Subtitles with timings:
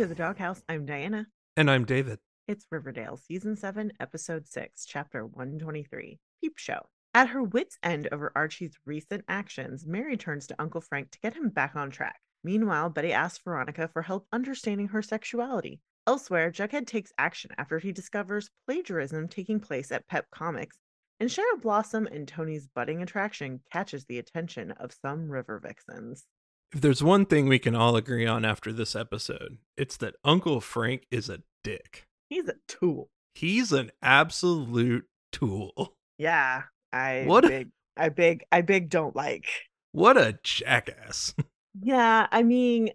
[0.00, 0.62] to the Doghouse.
[0.66, 1.26] I'm Diana.
[1.58, 2.20] And I'm David.
[2.48, 6.86] It's Riverdale, Season 7, Episode 6, Chapter 123 Peep Show.
[7.12, 11.34] At her wits' end over Archie's recent actions, Mary turns to Uncle Frank to get
[11.34, 12.18] him back on track.
[12.42, 15.82] Meanwhile, Betty asks Veronica for help understanding her sexuality.
[16.06, 20.78] Elsewhere, Jughead takes action after he discovers plagiarism taking place at Pep Comics,
[21.20, 26.24] and Cheryl Blossom and Tony's budding attraction catches the attention of some river vixens.
[26.72, 30.60] If there's one thing we can all agree on after this episode, it's that Uncle
[30.60, 32.06] Frank is a dick.
[32.28, 33.08] He's a tool.
[33.34, 35.94] He's an absolute tool.
[36.18, 39.46] Yeah, I What big, I big, I big don't like.
[39.92, 41.34] What a jackass.
[41.80, 42.90] Yeah, I mean,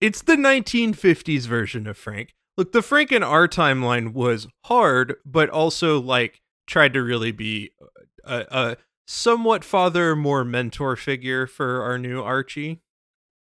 [0.00, 2.34] It's the 1950s version of Frank.
[2.56, 7.70] Look, the Frank in our timeline was hard, but also like tried to really be
[8.24, 8.76] a, a
[9.06, 12.80] somewhat father, more mentor figure for our new Archie.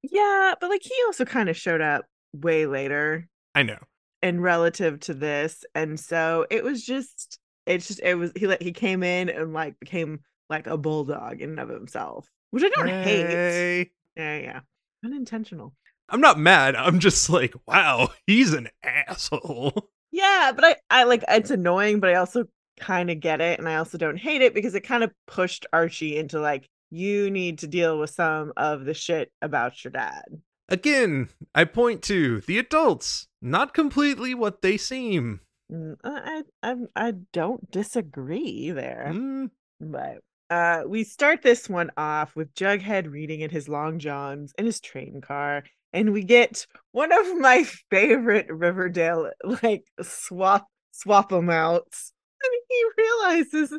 [0.02, 3.78] Yeah, but like he also kind of showed up way later I know.
[4.22, 8.62] and relative to this, and so it was just, it's just, it was he like
[8.62, 12.68] he came in and like became like a bulldog in and of himself, which I
[12.70, 13.90] don't hate.
[14.16, 14.60] Yeah, yeah,
[15.04, 15.74] unintentional.
[16.08, 16.74] I'm not mad.
[16.74, 19.90] I'm just like, wow, he's an asshole.
[20.12, 22.46] Yeah, but I, I like it's annoying, but I also
[22.80, 25.66] kind of get it, and I also don't hate it because it kind of pushed
[25.72, 30.24] Archie into like you need to deal with some of the shit about your dad.
[30.68, 35.40] Again, I point to the adults, not completely what they seem.
[35.70, 40.18] Mm, I, I, I I don't disagree there, Mm, but
[40.48, 44.80] uh, we start this one off with Jughead reading in his long johns in his
[44.80, 45.62] train car,
[45.92, 49.30] and we get one of my favorite Riverdale
[49.62, 52.12] like swap swap them outs,
[52.42, 53.70] and he realizes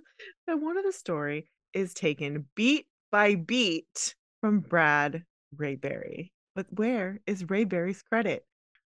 [0.47, 5.23] that one of the story is taken beat by beat from Brad
[5.55, 6.31] Rayberry.
[6.55, 8.45] But where is Rayberry's credit?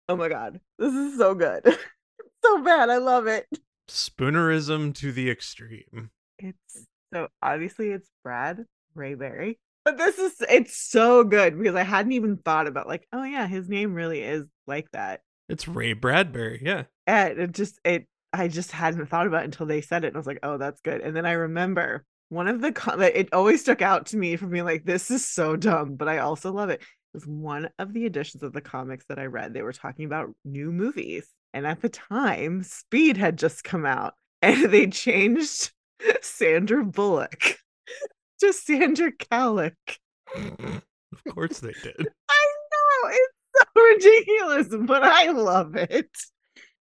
[0.08, 1.64] Oh my god, this is so good.
[2.44, 2.90] so bad.
[2.90, 3.46] I love it.
[3.88, 6.10] spoonerism to the extreme.
[6.38, 8.64] It's so obviously it's Brad
[8.96, 9.56] Rayberry.
[9.84, 13.46] But this is it's so good because I hadn't even thought about like, oh yeah,
[13.46, 15.20] his name really is like that.
[15.48, 16.84] It's Ray Bradbury, yeah.
[17.06, 20.08] And it just it I just hadn't thought about it until they said it.
[20.08, 21.00] And I was like, oh, that's good.
[21.00, 24.36] And then I remember one of the com- that it always stuck out to me
[24.36, 26.80] for being like, this is so dumb, but I also love it.
[26.80, 29.52] It was one of the editions of the comics that I read.
[29.52, 31.26] They were talking about new movies.
[31.52, 35.72] And at the time, Speed had just come out and they changed
[36.22, 37.58] Sandra Bullock
[38.40, 39.98] to Sandra Kallick.
[40.34, 42.06] of course they did.
[42.30, 46.10] I know it's so ridiculous, but I love it.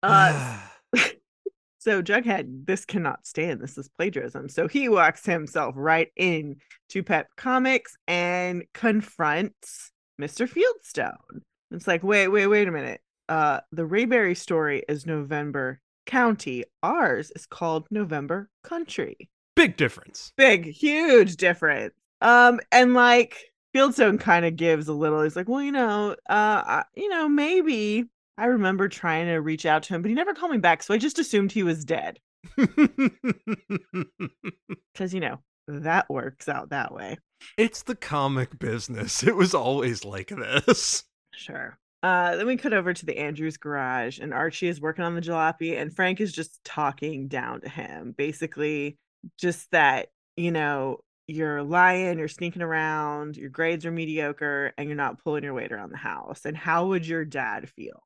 [0.04, 0.60] Uh,
[1.82, 3.60] so Jughead, this cannot stand.
[3.60, 4.50] This is plagiarism.
[4.50, 6.58] So he walks himself right in
[6.90, 10.48] to Pep Comics and confronts Mr.
[10.48, 11.42] Fieldstone.
[11.72, 13.02] It's like, wait, wait, wait a minute.
[13.28, 16.66] Uh, the Rayberry story is November County.
[16.84, 19.32] Ours is called November Country.
[19.56, 20.34] Big difference.
[20.38, 21.96] Big, huge difference.
[22.22, 23.40] Um, and like
[23.74, 25.24] Fieldstone kind of gives a little.
[25.24, 28.06] He's like, well, you know, uh, you know, maybe
[28.42, 30.96] I remember trying to reach out to him, but he never called me back, so
[30.96, 32.20] I just assumed he was dead.
[34.94, 37.18] Because you know that works out that way.
[37.58, 39.24] it's the comic business.
[39.24, 41.04] It was always like this.
[41.34, 41.78] Sure.
[42.04, 45.22] Uh, then we cut over to the Andrews garage, and Archie is working on the
[45.22, 48.98] jalopy, and Frank is just talking down to him, basically
[49.40, 54.96] just that you know you're lying, you're sneaking around, your grades are mediocre, and you're
[54.98, 56.42] not pulling your weight around the house.
[56.46, 58.02] And how would your dad feel?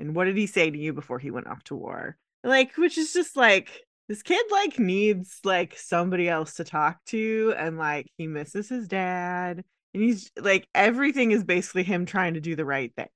[0.00, 2.16] And what did he say to you before he went off to war?
[2.42, 7.54] Like, which is just like this kid like needs like somebody else to talk to,
[7.56, 9.62] and like he misses his dad.
[9.92, 13.08] And he's like everything is basically him trying to do the right thing.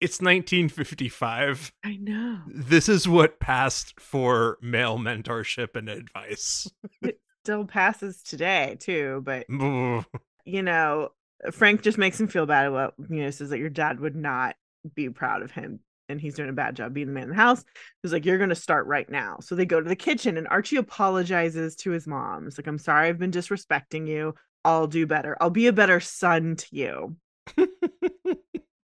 [0.00, 1.72] It's 1955.
[1.84, 2.40] I know.
[2.48, 6.68] This is what passed for male mentorship and advice.
[7.02, 11.10] It still passes today too, but you know,
[11.50, 14.56] Frank just makes him feel bad about you know, says that your dad would not
[14.94, 17.34] be proud of him and he's doing a bad job being the man in the
[17.34, 17.64] house.
[18.02, 19.38] He's like, You're gonna start right now.
[19.40, 22.46] So they go to the kitchen and Archie apologizes to his mom.
[22.46, 24.34] It's like, I'm sorry I've been disrespecting you.
[24.64, 25.36] I'll do better.
[25.40, 27.16] I'll be a better son to you.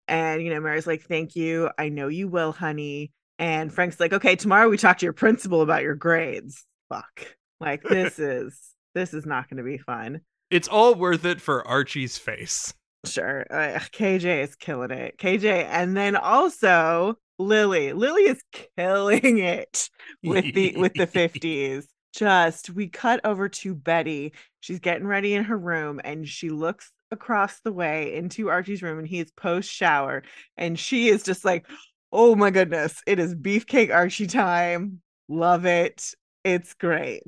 [0.07, 1.69] And you know, Mary's like, "Thank you.
[1.77, 5.61] I know you will, honey." And Frank's like, "Okay, tomorrow we talk to your principal
[5.61, 7.35] about your grades." Fuck.
[7.59, 8.59] Like this is
[8.93, 10.21] this is not going to be fun.
[10.51, 12.73] It's all worth it for Archie's face.
[13.05, 13.45] Sure.
[13.49, 15.17] Uh, KJ is killing it.
[15.17, 17.93] KJ and then also Lily.
[17.93, 18.41] Lily is
[18.77, 19.89] killing it
[20.23, 21.85] with the with the 50s.
[22.13, 24.33] Just we cut over to Betty.
[24.61, 28.97] She's getting ready in her room and she looks across the way into Archie's room
[28.99, 30.23] and he is post shower
[30.57, 31.65] and she is just like
[32.11, 33.01] Oh my goodness.
[33.05, 35.01] It is beefcake Archie time.
[35.27, 36.13] Love it.
[36.45, 37.23] It's great.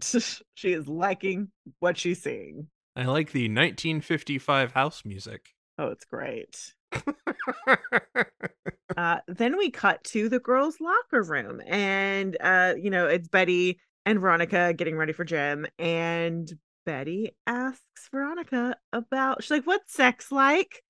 [0.53, 2.67] she is liking what she's seeing.
[2.95, 5.49] I like the 1955 house music.
[5.77, 6.73] Oh, it's great.
[8.97, 13.79] uh, then we cut to the girls' locker room, and uh, you know, it's Betty
[14.05, 16.51] and Veronica getting ready for gym, and
[16.85, 20.83] Betty asks Veronica about she's like, "What's sex like?"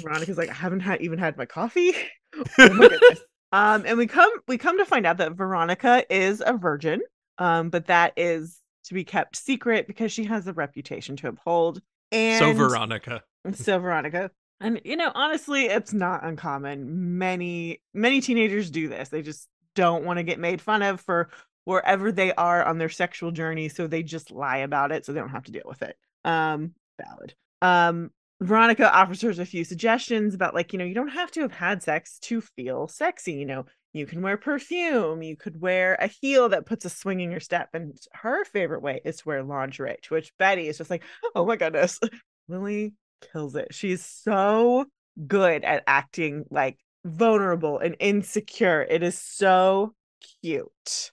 [0.00, 1.94] Veronica's like, "I haven't had even had my coffee."
[2.58, 2.98] oh my
[3.52, 7.00] um, and we come we come to find out that Veronica is a virgin,
[7.38, 11.80] um, but that is to be kept secret because she has a reputation to uphold.
[12.12, 13.22] And so Veronica.
[13.54, 14.30] So Veronica.
[14.60, 17.18] And you know, honestly, it's not uncommon.
[17.18, 19.08] Many many teenagers do this.
[19.08, 21.28] They just don't want to get made fun of for
[21.64, 25.20] wherever they are on their sexual journey, so they just lie about it so they
[25.20, 25.96] don't have to deal with it.
[26.24, 27.34] Um, valid.
[27.60, 28.10] Um,
[28.40, 31.82] Veronica offers a few suggestions about like, you know, you don't have to have had
[31.82, 33.66] sex to feel sexy, you know.
[33.94, 37.40] You can wear perfume, you could wear a heel that puts a swing in your
[37.40, 37.68] step.
[37.74, 41.04] And her favorite way is to wear lingerie, to which Betty is just like,
[41.34, 42.00] oh my goodness.
[42.48, 42.94] Lily
[43.32, 43.68] kills it.
[43.72, 44.86] She's so
[45.26, 48.82] good at acting like vulnerable and insecure.
[48.88, 49.94] It is so
[50.42, 51.12] cute.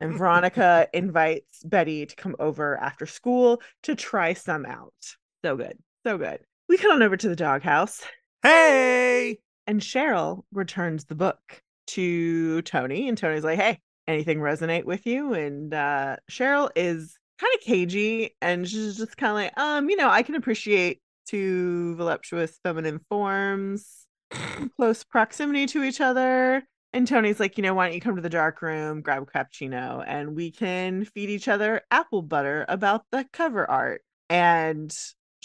[0.00, 4.94] and Veronica invites Betty to come over after school to try some out.
[5.44, 5.78] So good.
[6.04, 6.40] So good.
[6.68, 8.02] We come on over to the doghouse.
[8.42, 9.38] Hey!
[9.66, 15.34] And Cheryl returns the book to Tony, and Tony's like, hey, anything resonate with you?
[15.34, 19.96] And uh, Cheryl is kind of cagey and she's just kind of like, um, you
[19.96, 24.06] know, I can appreciate two voluptuous feminine forms,
[24.76, 26.62] close proximity to each other.
[26.92, 29.26] And Tony's like, you know, why don't you come to the dark room, grab a
[29.26, 34.02] cappuccino, and we can feed each other apple butter about the cover art.
[34.30, 34.90] And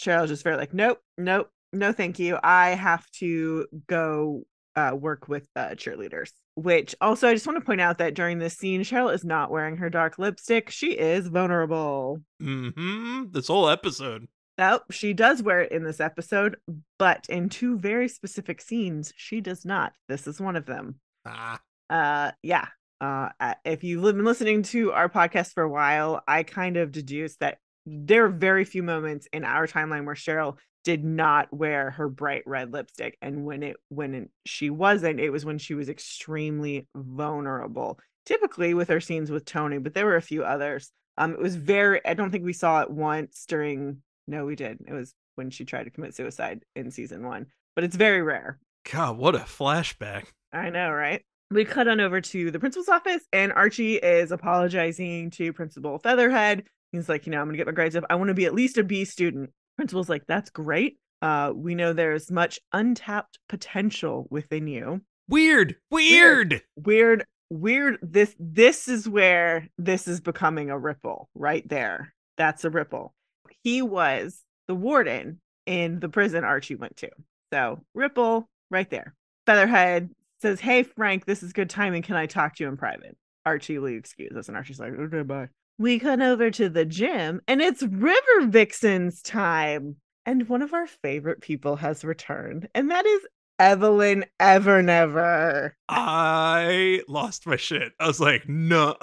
[0.00, 2.38] Cheryl's just very like, nope, nope, no, thank you.
[2.42, 4.44] I have to go
[4.76, 6.30] uh, work with uh, cheerleaders.
[6.54, 9.50] Which also, I just want to point out that during this scene, Cheryl is not
[9.50, 10.70] wearing her dark lipstick.
[10.70, 12.18] She is vulnerable.
[12.42, 13.30] Mm-hmm.
[13.30, 14.28] This whole episode.
[14.62, 16.56] Oh, she does wear it in this episode,
[16.96, 19.92] but in two very specific scenes, she does not.
[20.08, 21.00] This is one of them.
[21.26, 21.60] Ah.
[21.90, 22.68] Uh, yeah.
[23.00, 23.30] Uh,
[23.64, 27.58] if you've been listening to our podcast for a while, I kind of deduce that
[27.86, 32.42] there are very few moments in our timeline where Cheryl did not wear her bright
[32.46, 36.88] red lipstick and when it when it, she wasn't it was when she was extremely
[36.96, 41.38] vulnerable typically with her scenes with tony but there were a few others um it
[41.38, 43.98] was very i don't think we saw it once during
[44.32, 47.84] no we did it was when she tried to commit suicide in season one but
[47.84, 48.58] it's very rare
[48.90, 53.22] god what a flashback i know right we cut on over to the principal's office
[53.32, 57.72] and archie is apologizing to principal featherhead he's like you know i'm gonna get my
[57.72, 60.98] grades up i want to be at least a b student principal's like, that's great.
[61.20, 65.00] Uh, we know there's much untapped potential within you.
[65.28, 67.98] Weird, weird, weird, weird.
[68.02, 72.12] This this is where this is becoming a ripple right there.
[72.36, 73.14] That's a ripple.
[73.62, 77.10] He was the warden in the prison Archie went to.
[77.52, 79.14] So ripple right there.
[79.46, 82.02] Featherhead says, Hey Frank, this is good timing.
[82.02, 83.16] Can I talk to you in private?
[83.44, 84.48] Archie will excuse us.
[84.48, 89.22] And Archie's like, okay, bye we cut over to the gym and it's River Vixens
[89.22, 89.96] time.
[90.24, 93.22] And one of our favorite people has returned, and that is
[93.58, 95.72] Evelyn Evernever.
[95.88, 97.92] I lost my shit.
[97.98, 98.94] I was like, no.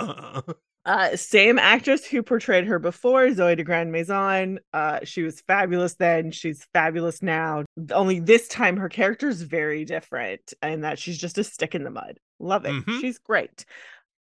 [0.85, 4.59] Uh, same actress who portrayed her before, Zoe de Grand Maison.
[4.73, 6.31] Uh, she was fabulous then.
[6.31, 7.65] She's fabulous now.
[7.91, 11.83] Only this time, her character is very different, and that she's just a stick in
[11.83, 12.17] the mud.
[12.39, 12.71] Love it.
[12.71, 12.99] Mm-hmm.
[13.01, 13.65] She's great.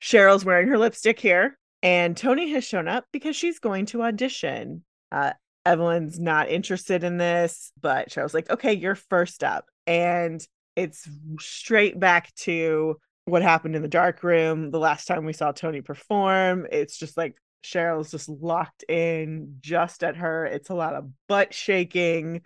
[0.01, 1.59] Cheryl's wearing her lipstick here.
[1.83, 4.85] And Tony has shown up because she's going to audition.
[5.13, 5.33] Uh,
[5.65, 9.67] Evelyn's not interested in this, but Cheryl's like, okay, you're first up.
[9.87, 12.97] And it's straight back to
[13.29, 16.67] what happened in the dark room the last time we saw Tony perform.
[16.71, 20.47] It's just like Cheryl's just locked in just at her.
[20.47, 22.43] It's a lot of butt shaking,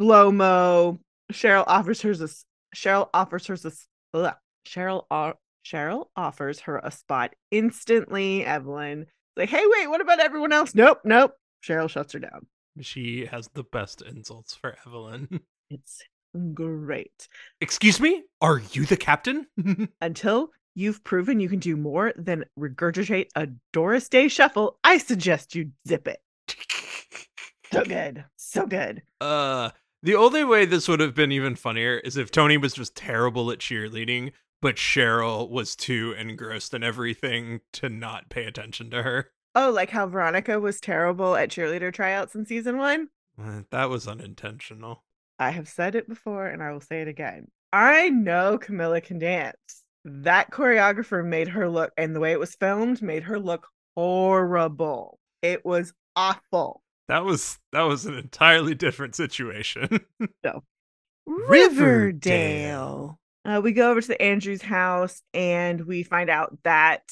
[0.00, 1.00] slow mo.
[1.32, 2.44] Cheryl offers her this.
[2.76, 3.86] Cheryl offers her this.
[4.66, 5.04] Cheryl
[5.66, 8.44] Cheryl offers her a spot instantly.
[8.44, 10.74] Evelyn like, hey, wait, what about everyone else?
[10.74, 11.32] Nope, nope.
[11.62, 12.46] Cheryl shuts her down.
[12.80, 15.40] She has the best insults for Evelyn.
[15.70, 16.02] It's
[16.54, 17.28] great.
[17.60, 18.24] Excuse me?
[18.40, 19.46] Are you the captain?
[20.00, 25.54] Until you've proven you can do more than regurgitate a Doris Day shuffle, I suggest
[25.54, 26.20] you zip it.
[27.72, 28.24] so good.
[28.36, 29.02] So good.
[29.20, 29.70] Uh
[30.02, 33.50] the only way this would have been even funnier is if Tony was just terrible
[33.50, 39.30] at cheerleading, but Cheryl was too engrossed in everything to not pay attention to her.
[39.54, 43.08] Oh, like how Veronica was terrible at cheerleader tryouts in season one?
[43.40, 45.03] Uh, that was unintentional.
[45.38, 47.48] I have said it before and I will say it again.
[47.72, 49.82] I know Camilla can dance.
[50.04, 55.18] That choreographer made her look, and the way it was filmed made her look horrible.
[55.42, 56.82] It was awful.
[57.08, 60.00] That was that was an entirely different situation.
[60.44, 60.62] So,
[61.26, 63.18] Riverdale.
[63.46, 67.02] Uh, we go over to the Andrews house and we find out that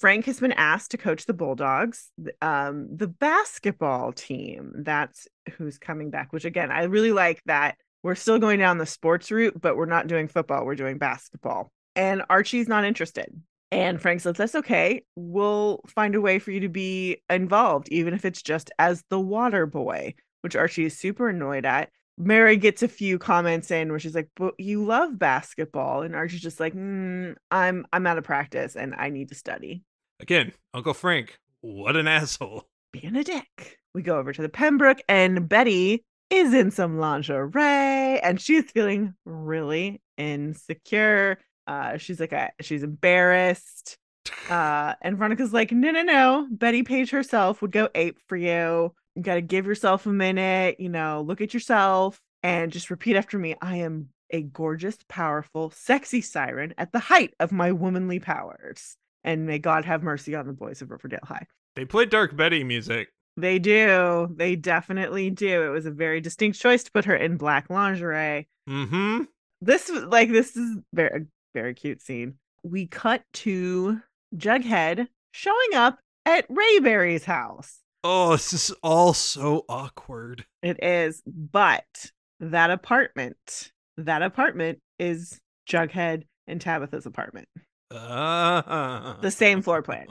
[0.00, 2.10] Frank has been asked to coach the Bulldogs,
[2.42, 4.72] um, the basketball team.
[4.78, 8.86] That's who's coming back, which again, I really like that we're still going down the
[8.86, 11.70] sports route, but we're not doing football, we're doing basketball.
[11.94, 13.28] And Archie's not interested.
[13.70, 15.04] And Frank says, That's okay.
[15.16, 19.20] We'll find a way for you to be involved, even if it's just as the
[19.20, 21.90] water boy, which Archie is super annoyed at.
[22.18, 26.42] Mary gets a few comments in where she's like, "But you love basketball," and Archie's
[26.42, 29.84] just like, mm, "I'm I'm out of practice and I need to study."
[30.20, 32.68] Again, Uncle Frank, what an asshole!
[32.92, 33.78] Being a dick.
[33.94, 39.14] We go over to the Pembroke, and Betty is in some lingerie, and she's feeling
[39.24, 41.38] really insecure.
[41.66, 43.96] Uh, she's like, a, she's embarrassed.
[44.48, 46.48] Uh, and Veronica's like, "No, no, no.
[46.50, 50.80] Bettie Page herself would go ape for you." You got to give yourself a minute,
[50.80, 53.54] you know, look at yourself and just repeat after me.
[53.60, 58.96] I am a gorgeous, powerful, sexy siren at the height of my womanly powers.
[59.24, 61.46] And may God have mercy on the boys of Riverdale High.
[61.76, 63.08] They play Dark Betty music.
[63.36, 64.28] They do.
[64.34, 65.62] They definitely do.
[65.62, 68.48] It was a very distinct choice to put her in black lingerie.
[68.68, 69.24] Mm-hmm.
[69.60, 72.34] This like this is very a very cute scene.
[72.62, 74.00] We cut to
[74.34, 77.80] Jughead showing up at Rayberry's house.
[78.02, 80.46] Oh, this is all so awkward.
[80.62, 82.10] It is, but
[82.40, 87.48] that apartment, that apartment is Jughead and Tabitha's apartment.
[87.90, 90.06] Uh, The same floor plan.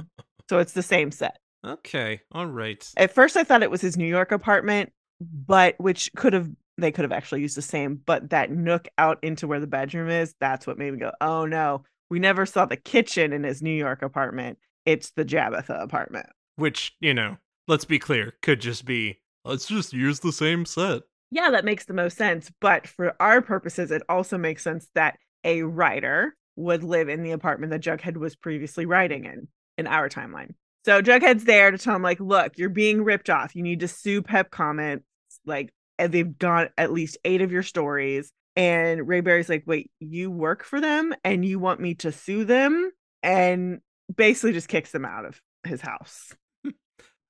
[0.50, 1.38] So it's the same set.
[1.66, 2.88] Okay, all right.
[2.98, 6.92] At first I thought it was his New York apartment, but which could have they
[6.94, 10.34] could have actually used the same, but that nook out into where the bedroom is,
[10.40, 13.74] that's what made me go, "Oh no, we never saw the kitchen in his New
[13.76, 14.58] York apartment.
[14.86, 17.36] It's the Jabitha apartment." Which, you know,
[17.68, 21.02] let's be clear, could just be let's just use the same set.
[21.32, 22.50] Yeah, that makes the most sense.
[22.62, 27.32] But for our purposes, it also makes sense that a writer would live in the
[27.32, 29.48] apartment that Jughead was previously writing in,
[29.78, 30.54] in our timeline.
[30.86, 33.56] So Jughead's there to tell him, like, look, you're being ripped off.
[33.56, 35.04] You need to sue Pep Comics.
[35.46, 38.32] Like, and they've got at least eight of your stories.
[38.56, 42.92] And Rayberry's like, wait, you work for them and you want me to sue them?
[43.24, 43.80] And
[44.14, 46.34] basically just kicks them out of his house.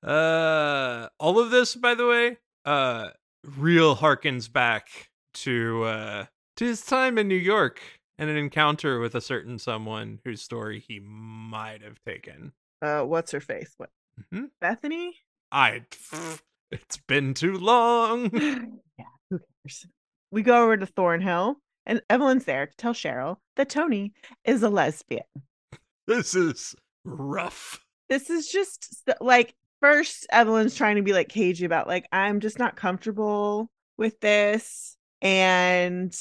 [0.01, 3.09] Uh, all of this, by the way, uh,
[3.43, 4.87] real harkens back
[5.33, 7.81] to uh to his time in New York
[8.19, 12.51] and an encounter with a certain someone whose story he might have taken.
[12.81, 13.73] Uh, what's her face?
[13.77, 13.89] What?
[14.31, 15.15] hmm Bethany?
[15.51, 15.85] I.
[16.71, 18.29] It's been too long.
[18.31, 19.87] yeah, who cares?
[20.29, 21.55] We go over to Thornhill,
[21.87, 24.13] and Evelyn's there to tell Cheryl that Tony
[24.45, 25.23] is a lesbian.
[26.05, 27.83] This is rough.
[28.07, 32.59] This is just like first Evelyn's trying to be like cagey about like I'm just
[32.59, 36.15] not comfortable with this, and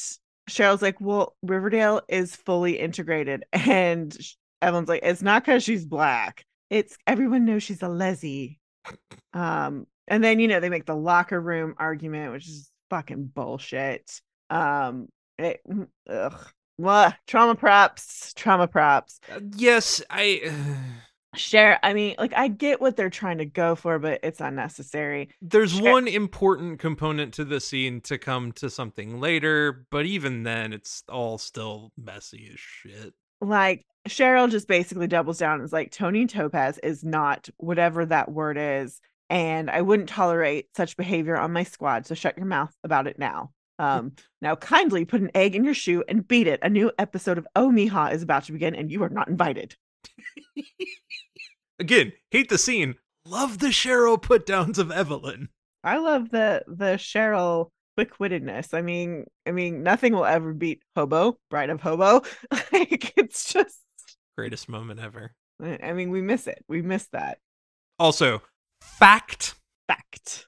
[0.49, 4.17] Cheryl's like, "Well, Riverdale is fully integrated," and
[4.63, 6.45] Evelyn's like, "It's not because she's black.
[6.71, 8.59] It's everyone knows she's a leslie."
[9.33, 14.21] Um, and then you know they make the locker room argument, which is fucking bullshit.
[14.51, 16.49] Um, it, mm, ugh,
[16.81, 17.15] Mwah.
[17.27, 19.21] trauma props, trauma props.
[19.31, 20.53] Uh, yes, I.
[21.39, 25.31] Share, I mean, like I get what they're trying to go for, but it's unnecessary.
[25.41, 25.93] There's Sure.
[25.93, 31.03] one important component to the scene to come to something later, but even then, it's
[31.09, 33.15] all still messy as shit.
[33.41, 38.31] Like Cheryl just basically doubles down and is like, Tony Topaz is not whatever that
[38.31, 42.07] word is, and I wouldn't tolerate such behavior on my squad.
[42.07, 43.53] So shut your mouth about it now.
[43.79, 46.59] Um, now kindly put an egg in your shoe and beat it.
[46.63, 49.77] A new episode of Oh Miha is about to begin, and you are not invited.
[51.79, 52.97] Again, hate the scene.
[53.25, 55.49] Love the Cheryl put downs of Evelyn.
[55.85, 58.75] I love the the Cheryl quick-wittedness.
[58.75, 62.23] I mean, I mean, nothing will ever beat Hobo, Bride of Hobo.
[62.73, 63.79] like it's just
[64.37, 65.33] Greatest moment ever.
[65.63, 66.65] I I mean, we miss it.
[66.69, 67.39] We miss that
[67.99, 68.43] Also,
[68.83, 69.55] fact.
[69.89, 70.47] fact.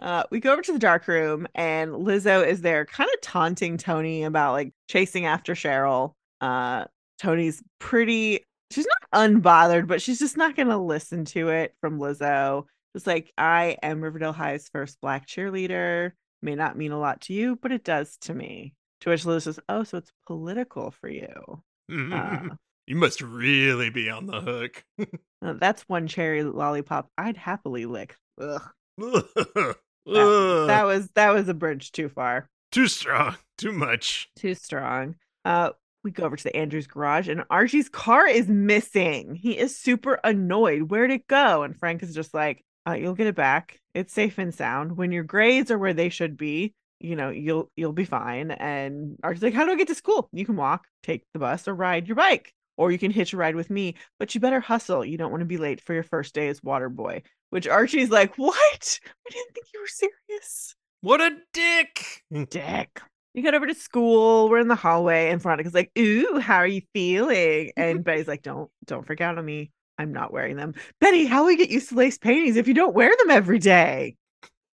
[0.00, 3.76] Uh, we go over to the dark room and Lizzo is there kind of taunting
[3.76, 6.14] Tony about like chasing after Cheryl.
[6.40, 6.86] Uh,
[7.20, 11.98] Tony's pretty, she's not unbothered, but she's just not going to listen to it from
[11.98, 12.66] Lizzo.
[12.94, 16.12] Just like, I am Riverdale High's first black cheerleader.
[16.42, 18.74] May not mean a lot to you, but it does to me.
[19.02, 21.62] To which Lizzo says, Oh, so it's political for you.
[21.90, 22.48] Uh,
[22.86, 24.84] you must really be on the hook.
[25.42, 28.16] uh, that's one cherry lollipop I'd happily lick.
[28.40, 28.62] Ugh.
[29.02, 29.76] Ugh.
[30.04, 32.48] That, that was that was a bridge too far.
[32.72, 33.36] too strong.
[33.56, 34.28] too much.
[34.36, 35.14] Too strong.
[35.44, 35.70] Uh,
[36.02, 39.34] we go over to the Andrews garage and Archie's car is missing.
[39.34, 40.90] He is super annoyed.
[40.90, 41.62] Where'd it go?
[41.62, 43.78] And Frank is just like, uh, you'll get it back.
[43.94, 44.96] It's safe and sound.
[44.96, 48.50] When your grades are where they should be, you know, you'll you'll be fine.
[48.50, 50.28] And Archie's like, How do I get to school?
[50.32, 52.52] You can walk, take the bus, or ride your bike.
[52.78, 55.04] Or you can hitch a ride with me, but you better hustle.
[55.04, 57.22] You don't want to be late for your first day as water boy.
[57.50, 59.00] Which Archie's like, What?
[59.26, 60.74] I didn't think you were serious.
[61.02, 62.22] What a dick.
[62.48, 63.00] Dick.
[63.34, 64.48] You get over to school.
[64.48, 68.42] We're in the hallway, and Veronica's like, "Ooh, how are you feeling?" And Betty's like,
[68.42, 69.70] "Don't, don't freak out on me.
[69.98, 72.74] I'm not wearing them." Betty, how will we get used to lace paintings if you
[72.74, 74.16] don't wear them every day?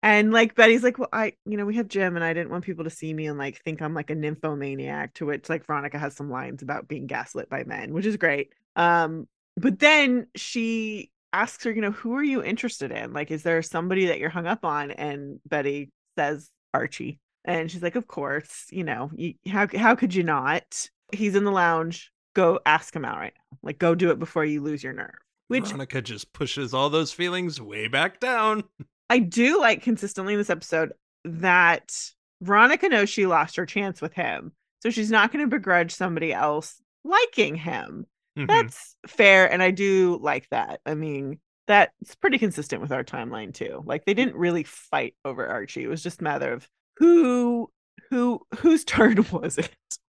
[0.03, 2.63] And like Betty's like, "Well, I, you know, we have gym, and I didn't want
[2.65, 5.99] people to see me and like think I'm like a nymphomaniac." To which like Veronica
[5.99, 8.53] has some lines about being gaslit by men, which is great.
[8.75, 13.13] Um, but then she asks her, you know, who are you interested in?
[13.13, 14.91] Like, is there somebody that you're hung up on?
[14.91, 17.19] And Betty says Archie.
[17.47, 20.89] And she's like, "Of course, you know, you, how how could you not?
[21.13, 22.11] He's in the lounge.
[22.35, 23.57] Go ask him out right now.
[23.63, 25.15] Like, go do it before you lose your nerve."
[25.47, 28.63] Which Veronica just pushes all those feelings way back down.
[29.09, 30.91] I do like consistently in this episode
[31.23, 31.93] that
[32.41, 34.51] Veronica knows she lost her chance with him,
[34.83, 38.05] so she's not going to begrudge somebody else liking him.
[38.37, 38.47] Mhm.
[38.47, 40.81] That's fair, and I do like that.
[40.85, 43.81] I mean, that's pretty consistent with our timeline too.
[43.85, 45.83] Like they didn't really fight over Archie.
[45.83, 47.69] It was just a matter of who
[48.09, 49.69] who whose turn was it?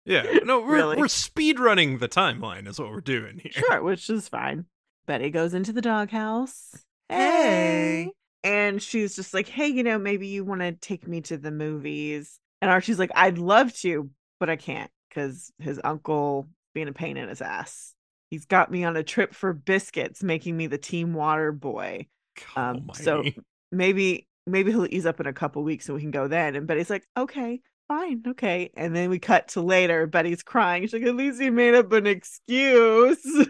[0.06, 0.24] yeah.
[0.44, 0.98] No, we're Really?
[0.98, 3.52] we're speed running the timeline is what we're doing here.
[3.52, 4.66] Sure, which is fine.
[5.08, 6.76] Betty goes into the doghouse.
[7.10, 8.12] Hey.
[8.44, 11.52] And she's just like, hey, you know, maybe you want to take me to the
[11.52, 12.40] movies.
[12.62, 17.18] And Archie's like, I'd love to, but I can't because his uncle being a pain
[17.18, 17.94] in his ass.
[18.30, 22.08] He's got me on a trip for biscuits, making me the team water boy.
[22.56, 23.24] Um, so
[23.72, 26.56] maybe maybe he'll ease up in a couple weeks and we can go then.
[26.56, 28.72] And Betty's like, okay, fine, okay.
[28.76, 30.08] And then we cut to later.
[30.08, 30.84] Betty's crying.
[30.84, 33.20] She's like, at least he made up an excuse.
[33.26, 33.46] it's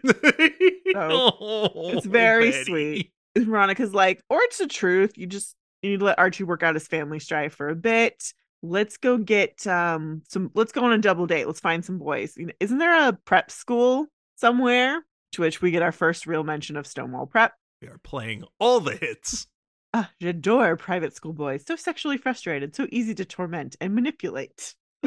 [2.05, 3.11] very sweet.
[3.37, 5.17] Veronica's like, or it's the truth.
[5.17, 8.33] You just you need to let Archie work out his family strife for a bit.
[8.63, 11.47] Let's go get um some let's go on a double date.
[11.47, 12.37] Let's find some boys.
[12.59, 15.03] Isn't there a prep school somewhere?
[15.33, 17.53] To which we get our first real mention of Stonewall Prep.
[17.81, 19.47] We are playing all the hits.
[19.93, 21.65] Ah, j'adore private school boys.
[21.65, 24.73] So sexually frustrated, so easy to torment and manipulate.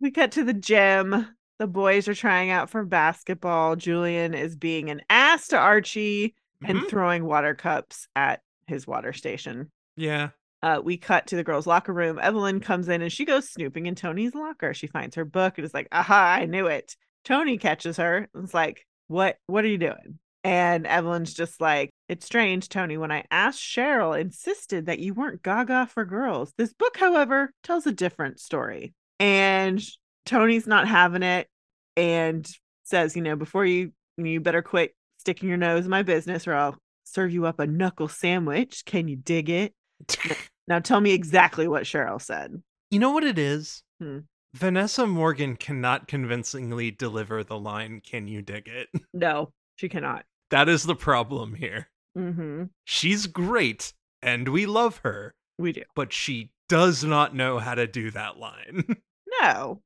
[0.00, 1.28] we cut to the gym.
[1.58, 3.76] The boys are trying out for basketball.
[3.76, 6.88] Julian is being an ass to Archie and Mhm.
[6.88, 9.70] throwing water cups at his water station.
[9.96, 10.30] yeah.
[10.62, 12.18] Uh, we cut to the girls' locker room.
[12.18, 14.72] Evelyn comes in and she goes snooping in Tony's locker.
[14.74, 16.38] She finds her book and is like, "Aha!
[16.40, 19.38] I knew it." Tony catches her and is like, "What?
[19.46, 22.96] What are you doing?" And Evelyn's just like, "It's strange, Tony.
[22.96, 26.52] When I asked Cheryl, insisted that you weren't Gaga for girls.
[26.56, 29.82] This book, however, tells a different story." And
[30.24, 31.48] Tony's not having it
[31.96, 32.48] and
[32.84, 36.54] says, "You know, before you you better quit sticking your nose in my business, or
[36.54, 38.84] I'll serve you up a knuckle sandwich.
[38.84, 39.74] Can you dig it?"
[40.68, 42.60] Now tell me exactly what Cheryl said.
[42.90, 43.82] You know what it is?
[44.00, 44.20] Hmm.
[44.54, 48.88] Vanessa Morgan cannot convincingly deliver the line, Can you dig it?
[49.12, 50.24] No, she cannot.
[50.50, 51.88] That is the problem here.
[52.16, 52.64] Mm-hmm.
[52.84, 55.82] She's great and we love her, We do.
[55.94, 58.84] but she does not know how to do that line.
[59.42, 59.82] No,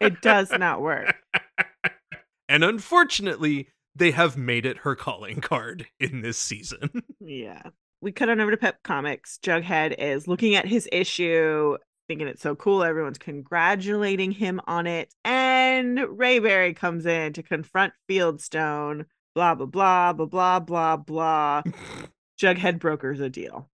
[0.00, 1.14] it does not work.
[2.48, 6.88] and unfortunately, they have made it her calling card in this season.
[7.20, 7.62] Yeah.
[8.00, 9.38] We cut on over to Pep Comics.
[9.44, 11.76] Jughead is looking at his issue,
[12.08, 12.82] thinking it's so cool.
[12.82, 15.12] Everyone's congratulating him on it.
[15.24, 19.04] And Rayberry comes in to confront Fieldstone.
[19.34, 21.62] Blah, blah, blah, blah, blah, blah, blah.
[22.40, 23.70] Jughead brokers a deal.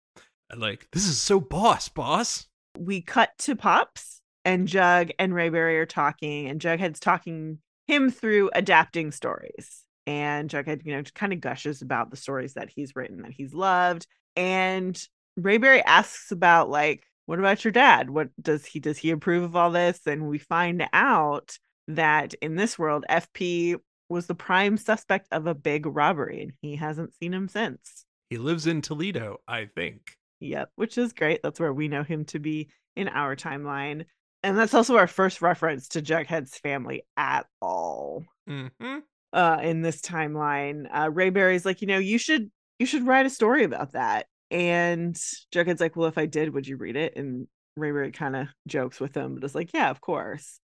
[0.51, 2.47] And like, this is so boss, boss.
[2.79, 8.51] we cut to Pops and Jug and Rayberry are talking, and Jughead's talking him through
[8.55, 9.85] adapting stories.
[10.07, 13.55] And Jughead, you know, kind of gushes about the stories that he's written that he's
[13.55, 14.07] loved.
[14.37, 15.01] And
[15.39, 18.11] Rayberry asks about like, what about your dad?
[18.11, 20.01] What does he does he approve of all this?
[20.07, 23.77] And we find out that in this world, FP
[24.09, 28.05] was the prime suspect of a big robbery, and he hasn't seen him since.
[28.31, 30.17] He lives in Toledo, I think.
[30.41, 31.43] Yep, which is great.
[31.43, 34.05] That's where we know him to be in our timeline.
[34.43, 38.25] And that's also our first reference to Jughead's family at all.
[38.47, 38.67] hmm
[39.33, 40.87] Uh in this timeline.
[40.93, 44.27] Uh Rayberry's like, you know, you should you should write a story about that.
[44.51, 45.15] And
[45.53, 47.17] Jughead's like, Well, if I did, would you read it?
[47.17, 50.61] And Rayberry kind of jokes with him, but is like, Yeah, of course.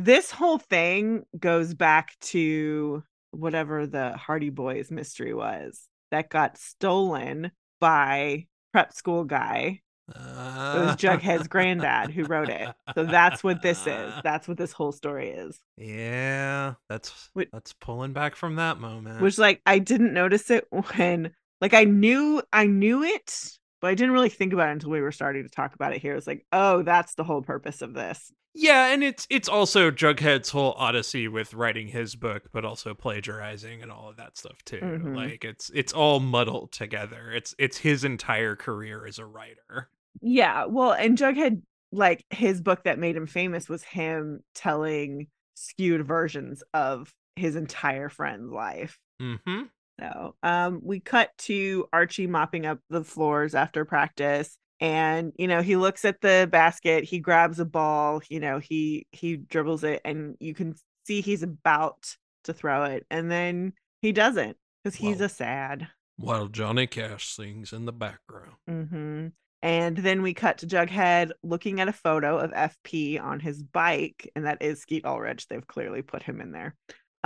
[0.00, 7.50] This whole thing goes back to whatever the Hardy Boys mystery was that got stolen
[7.80, 9.80] by prep school guy
[10.14, 12.68] Uh, It was Jughead's granddad who wrote it.
[12.94, 14.12] So that's what this is.
[14.22, 15.60] That's what this whole story is.
[15.76, 17.48] Yeah, that's Wait.
[17.52, 19.20] that's pulling back from that moment.
[19.20, 23.94] Which like I didn't notice it when like I knew I knew it, but I
[23.94, 26.14] didn't really think about it until we were starting to talk about it here.
[26.14, 28.32] It's like, oh, that's the whole purpose of this.
[28.54, 33.82] yeah, and it's it's also Jughead's whole odyssey with writing his book, but also plagiarizing
[33.82, 34.80] and all of that stuff too.
[34.80, 35.14] Mhm.
[35.16, 37.30] Like it's it's all muddled together.
[37.30, 39.90] It's it's his entire career as a writer.
[40.20, 41.62] Yeah, well, and Jughead,
[41.92, 48.08] like his book that made him famous was him telling skewed versions of his entire
[48.08, 48.98] friend's life.
[49.22, 49.62] Mm-hmm.
[50.00, 55.60] So, um, we cut to Archie mopping up the floors after practice, and you know
[55.60, 57.04] he looks at the basket.
[57.04, 58.22] He grabs a ball.
[58.28, 60.74] You know he he dribbles it, and you can
[61.06, 65.26] see he's about to throw it, and then he doesn't because he's Wow.
[65.26, 65.88] a sad.
[66.16, 68.56] While Johnny Cash sings in the background.
[68.68, 69.28] hmm
[69.62, 74.30] And then we cut to Jughead looking at a photo of FP on his bike,
[74.36, 75.48] and that is Skeet Ulrich.
[75.48, 76.76] They've clearly put him in there.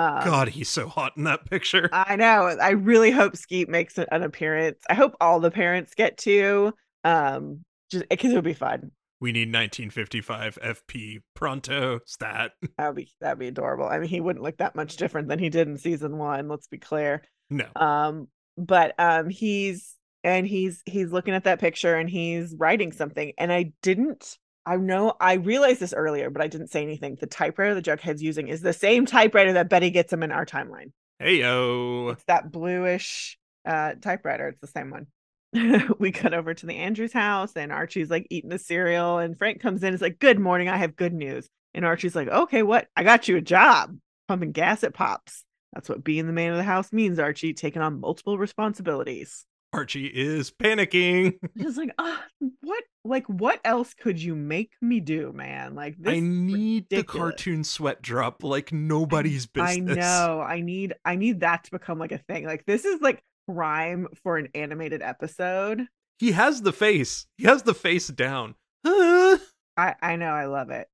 [0.03, 1.89] Um, God, he's so hot in that picture.
[1.93, 2.57] I know.
[2.61, 4.79] I really hope Skeet makes an appearance.
[4.89, 6.73] I hope all the parents get to,
[7.05, 8.91] um, just because it would be fun.
[9.21, 12.53] we need 1955 FP pronto stat.
[12.79, 13.87] That'd be that'd be adorable.
[13.87, 16.49] I mean, he wouldn't look that much different than he did in season one.
[16.49, 17.23] Let's be clear.
[17.51, 17.67] No.
[17.77, 23.33] um but um he's and he's he's looking at that picture and he's writing something
[23.37, 27.17] and i didn't i know i realized this earlier but i didn't say anything.
[27.21, 30.47] The typewriter that jughead's using is the same typewriter that betty gets him in our
[30.47, 30.93] timeline.
[31.19, 32.09] Hey yo.
[32.11, 34.49] it's that bluish uh typewriter.
[34.49, 35.07] It's the same one.
[35.99, 39.61] We cut over to the andrews house and archie's like eating the cereal and frank
[39.61, 39.93] comes in.
[39.95, 41.49] It's like good morning i have good news.
[41.75, 42.89] And archie's like okay what?
[42.97, 43.97] I got you a job.
[44.29, 45.45] Pumping gas at pops.
[45.73, 49.45] That's what being the man of the house means archie taking on multiple responsibilities.
[49.73, 51.39] Archie is panicking.
[51.57, 52.23] He's like ah,
[52.61, 57.03] what like what else could you make me do man like this I need the
[57.03, 59.97] cartoon sweat drop like nobody's business.
[59.97, 60.41] I know.
[60.41, 62.45] I need I need that to become like a thing.
[62.45, 65.87] Like this is like prime for an animated episode.
[66.19, 67.27] He has the face.
[67.37, 68.55] He has the face down.
[68.85, 69.41] I
[69.77, 70.31] I know.
[70.31, 70.89] I love it.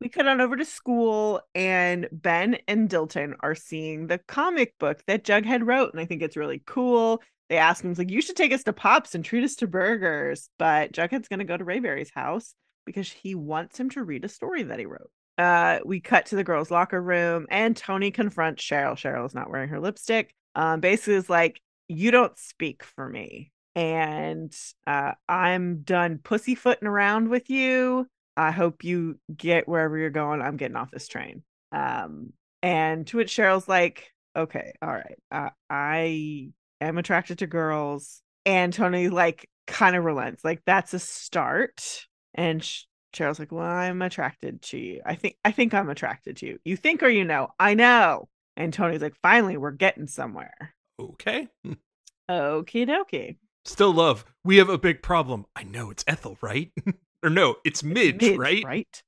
[0.00, 5.02] We cut on over to school, and Ben and Dilton are seeing the comic book
[5.06, 7.22] that Jughead wrote, and I think it's really cool.
[7.48, 10.48] They ask him, like, you should take us to Pops and treat us to burgers.
[10.58, 12.54] But Jughead's going to go to Rayberry's house
[12.86, 15.10] because he wants him to read a story that he wrote.
[15.36, 18.94] Uh, we cut to the girls' locker room, and Tony confronts Cheryl.
[18.94, 20.32] Cheryl's not wearing her lipstick.
[20.54, 24.54] Um, basically, is like, you don't speak for me, and
[24.86, 28.06] uh, I'm done pussyfooting around with you.
[28.36, 30.40] I hope you get wherever you're going.
[30.40, 31.42] I'm getting off this train.
[31.72, 38.22] Um, and to which Cheryl's like, okay, all right, uh, I am attracted to girls.
[38.46, 42.06] And Tony like kind of relents, like that's a start.
[42.34, 42.84] And Sh-
[43.14, 45.00] Cheryl's like, well, I'm attracted to you.
[45.06, 46.58] I think I think I'm attracted to you.
[46.64, 47.48] You think or you know?
[47.58, 48.28] I know.
[48.56, 50.74] And Tony's like, finally, we're getting somewhere.
[51.00, 51.48] Okay.
[52.30, 53.36] Okie dokie.
[53.64, 54.24] Still love.
[54.44, 55.46] We have a big problem.
[55.56, 56.70] I know it's Ethel, right?
[57.22, 58.64] or no, it's Midge, Midge, right?
[58.64, 59.02] Right.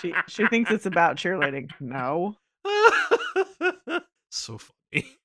[0.00, 1.70] She she thinks it's about cheerleading.
[1.80, 2.36] No.
[4.30, 5.16] so funny.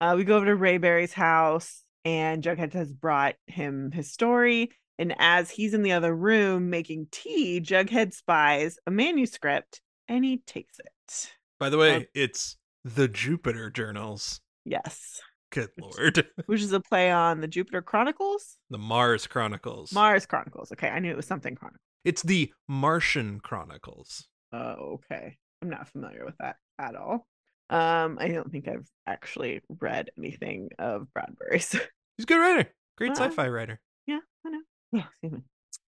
[0.00, 4.70] Uh, we go over to Rayberry's house, and Jughead has brought him his story.
[4.98, 10.38] And as he's in the other room making tea, Jughead spies a manuscript and he
[10.38, 11.30] takes it.
[11.58, 14.40] By the way, it's the Jupiter journals.
[14.64, 15.20] Yes,
[15.52, 16.26] Good lord.
[16.46, 19.92] which is a play on the Jupiter Chronicles, The Mars Chronicles.
[19.92, 20.70] Mars Chronicles.
[20.72, 21.80] Okay, I knew it was something Chronicle.
[22.04, 24.26] it's the Martian Chronicles.
[24.52, 25.36] Oh, okay.
[25.62, 27.26] I'm not familiar with that at all.
[27.70, 31.70] Um, I don't think I've actually read anything of Bradbury's.
[32.16, 32.70] He's a good writer.
[32.98, 33.14] Great Ah.
[33.14, 33.80] sci-fi writer.
[34.06, 34.60] Yeah, I know.
[34.92, 35.38] Yeah, excuse me.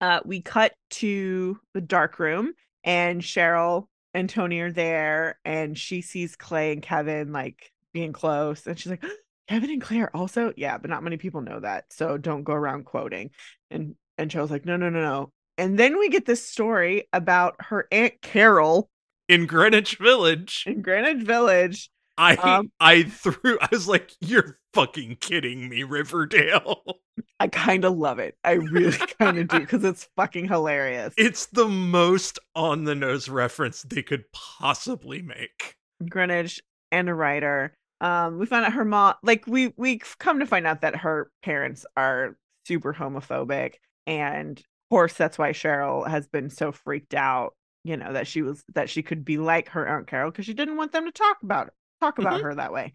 [0.00, 2.52] Uh, we cut to the dark room,
[2.84, 8.66] and Cheryl and Tony are there, and she sees Clay and Kevin like being close,
[8.66, 9.04] and she's like,
[9.48, 12.84] "Kevin and Claire also, yeah, but not many people know that, so don't go around
[12.84, 13.30] quoting."
[13.70, 17.56] And and Cheryl's like, "No, no, no, no." And then we get this story about
[17.60, 18.90] her aunt Carol
[19.30, 21.88] In Greenwich Village, in Greenwich Village.
[22.18, 26.82] I Um, I threw I was like, You're fucking kidding me, Riverdale.
[27.38, 28.36] I kind of love it.
[28.42, 31.14] I really kind of do because it's fucking hilarious.
[31.16, 35.76] It's the most on the nose reference they could possibly make.
[36.08, 37.76] Greenwich and a writer.
[38.00, 41.30] Um, we found out her mom, like we we've come to find out that her
[41.44, 43.74] parents are super homophobic,
[44.08, 47.54] and of course that's why Cheryl has been so freaked out.
[47.84, 50.54] You know that she was that she could be like her aunt Carol because she
[50.54, 52.42] didn't want them to talk about talk about Mhm.
[52.42, 52.92] her that way.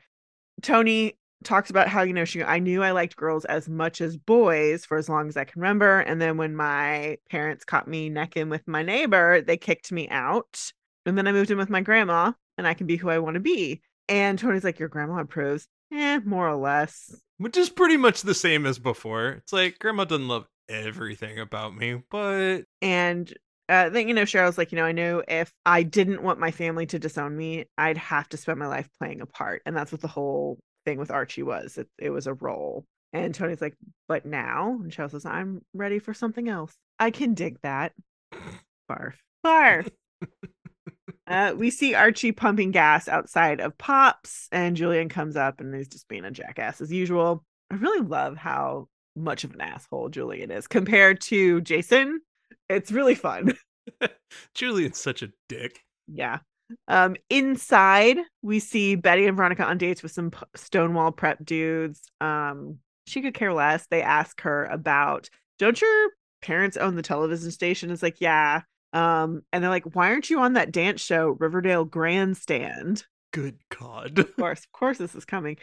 [0.62, 4.17] Tony talks about how you know she I knew I liked girls as much as
[4.17, 8.10] boys for as long as I can remember and then when my parents caught me
[8.10, 10.71] necking with my neighbor they kicked me out
[11.06, 13.36] and then I moved in with my grandma and I can be who I want
[13.36, 17.98] to be and Tony's like your grandma approves eh more or less which is pretty
[17.98, 23.32] much the same as before it's like grandma doesn't love everything about me but and
[23.69, 26.51] uh, then you know Cheryl's like you know I knew if I didn't want my
[26.51, 29.91] family to disown me I'd have to spend my life playing a part and that's
[29.91, 31.78] what the whole thing with Archie was.
[31.78, 32.86] It, it was a role.
[33.12, 33.75] And Tony's like,
[34.08, 36.73] but now, and Cheryl says, I'm ready for something else.
[36.99, 37.93] I can dig that.
[38.89, 39.13] Barf.
[39.45, 39.89] Barf.
[41.28, 45.88] uh, we see Archie pumping gas outside of Pops, and Julian comes up and he's
[45.88, 47.43] just being a jackass as usual.
[47.71, 52.19] I really love how much of an asshole Julian is compared to Jason.
[52.69, 53.54] It's really fun.
[54.56, 55.80] Julian's such a dick.
[56.08, 56.39] Yeah.
[56.88, 62.01] Um, inside, we see Betty and Veronica on dates with some p- Stonewall prep dudes.
[62.21, 63.86] Um, she could care less.
[63.88, 66.10] They ask her about, don't your
[66.41, 67.91] parents own the television station?
[67.91, 68.62] It's like, yeah.
[68.93, 73.04] Um, and they're like, why aren't you on that dance show, Riverdale Grandstand?
[73.32, 74.17] Good God.
[74.17, 75.58] of course, of course, this is coming.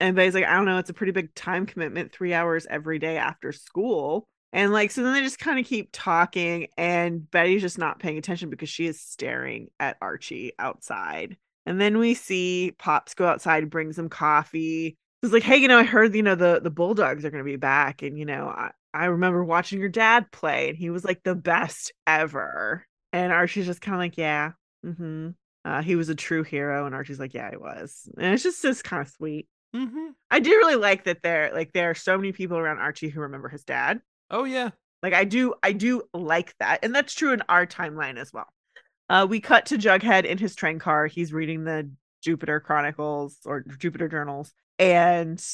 [0.00, 2.98] And Betty's like, I don't know, it's a pretty big time commitment, three hours every
[2.98, 4.28] day after school.
[4.54, 8.18] And like, so then they just kind of keep talking, and Betty's just not paying
[8.18, 11.36] attention because she is staring at Archie outside.
[11.66, 14.96] And then we see Pops go outside, bring some coffee.
[15.20, 17.50] He's like, hey, you know, I heard, you know, the the Bulldogs are going to
[17.50, 21.04] be back, and you know, I, I remember watching your dad play, and he was
[21.04, 22.86] like the best ever.
[23.12, 24.52] And Archie's just kind of like, yeah,
[24.86, 25.30] mm-hmm.
[25.64, 28.08] Uh, he was a true hero, and Archie's like, yeah, he was.
[28.18, 29.48] And it's just just kind of sweet.
[29.74, 30.10] Mm-hmm.
[30.30, 33.22] I do really like that there, like, there are so many people around Archie who
[33.22, 34.00] remember his dad.
[34.30, 34.70] Oh yeah.
[35.02, 36.80] Like I do I do like that.
[36.82, 38.48] And that's true in our timeline as well.
[39.08, 41.06] Uh we cut to Jughead in his train car.
[41.06, 41.90] He's reading the
[42.22, 45.44] Jupiter Chronicles or Jupiter Journals and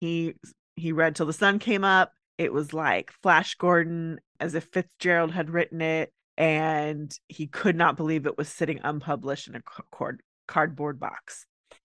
[0.00, 0.34] he
[0.76, 2.12] he read till the sun came up.
[2.38, 7.96] It was like Flash Gordon as if Fitzgerald had written it and he could not
[7.96, 11.44] believe it was sitting unpublished in a card- cardboard box.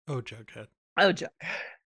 [0.07, 0.67] Oh Jughead.
[0.97, 1.29] Oh Jughead.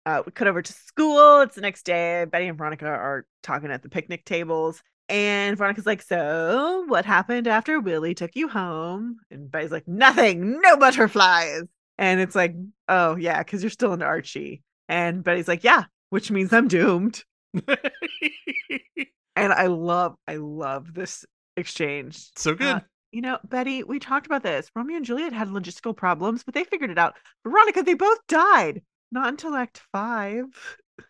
[0.07, 1.41] Uh, we cut over to school.
[1.43, 2.25] It's the next day.
[2.25, 4.83] Betty and Veronica are talking at the picnic tables.
[5.09, 9.19] And Veronica's like, So, what happened after Willie took you home?
[9.31, 11.65] And Betty's like, Nothing, no butterflies.
[11.99, 12.55] And it's like,
[12.89, 14.63] Oh, yeah, because you're still in Archie.
[14.89, 17.25] And Betty's like, Yeah, which means I'm doomed.
[17.67, 21.25] and I love, I love this
[21.57, 22.31] exchange.
[22.37, 22.77] So good.
[22.77, 24.71] Uh, you know, Betty, we talked about this.
[24.77, 27.15] Romeo and Juliet had logistical problems, but they figured it out.
[27.45, 28.83] Veronica, they both died.
[29.13, 30.47] Not until Act Five.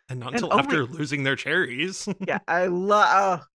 [0.09, 0.99] And not until oh and after only...
[0.99, 2.09] losing their cherries.
[2.27, 3.47] yeah, I love.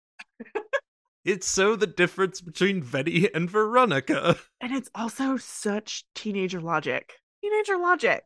[1.24, 4.37] it's so the difference between Betty and Veronica.
[4.61, 7.12] And it's also such teenager logic.
[7.42, 8.24] Teenager logic.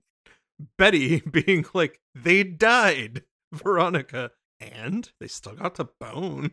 [0.76, 3.24] Betty being like, they died.
[3.52, 6.52] Veronica, and they still got the bone.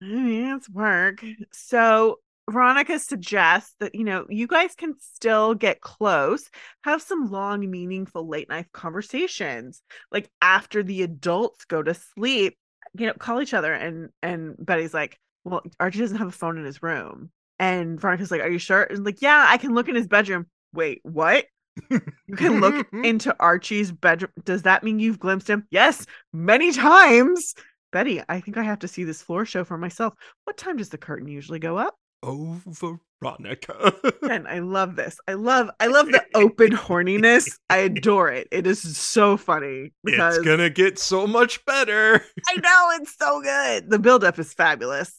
[0.00, 1.24] yeah, it's work.
[1.52, 6.48] So Veronica suggests that, you know, you guys can still get close,
[6.84, 9.82] have some long, meaningful late night conversations.
[10.12, 12.56] Like after the adults go to sleep,
[12.94, 13.72] you know, call each other.
[13.72, 17.30] And and Betty's like, Well, Archie doesn't have a phone in his room.
[17.58, 18.82] And Veronica's like, Are you sure?
[18.82, 20.46] And like, yeah, I can look in his bedroom.
[20.72, 21.46] Wait, what?
[21.90, 24.30] you can look into Archie's bedroom.
[24.44, 25.66] Does that mean you've glimpsed him?
[25.70, 27.54] Yes, many times.
[27.92, 30.14] Betty, I think I have to see this floor show for myself.
[30.44, 31.94] What time does the curtain usually go up?
[32.22, 33.94] Oh, Veronica.
[34.28, 35.18] and I love this.
[35.28, 37.58] I love I love the open horniness.
[37.70, 38.48] I adore it.
[38.50, 42.22] It is so funny because it's gonna get so much better.
[42.48, 43.90] I know it's so good.
[43.90, 45.14] The buildup is fabulous.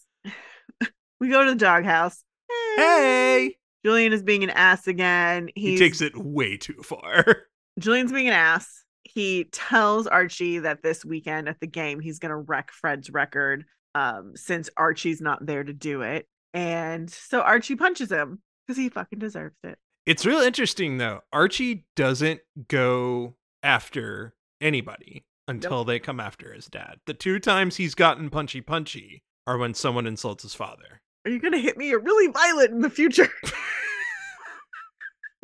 [1.20, 2.24] we go to the doghouse.
[2.50, 2.76] Hey.
[2.78, 3.58] hey.
[3.86, 5.50] Julian is being an ass again.
[5.56, 7.44] He's, he takes it way too far.
[7.80, 8.84] Julian's being an ass.
[9.04, 14.34] He tells Archie that this weekend at the game he's gonna wreck Fred's record um,
[14.36, 16.28] since Archie's not there to do it.
[16.54, 19.78] And so Archie punches him because he fucking deserves it.
[20.06, 21.22] It's real interesting though.
[21.34, 25.88] Archie doesn't go after anybody until nope.
[25.88, 27.00] they come after his dad.
[27.06, 31.02] The two times he's gotten punchy punchy are when someone insults his father.
[31.26, 31.90] Are you gonna hit me?
[31.90, 33.30] You're really violent in the future.